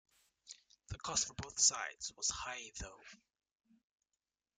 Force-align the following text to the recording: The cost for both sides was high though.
The 0.87 0.97
cost 0.97 1.27
for 1.27 1.35
both 1.35 1.59
sides 1.59 2.11
was 2.17 2.27
high 2.31 2.71
though. 2.79 3.03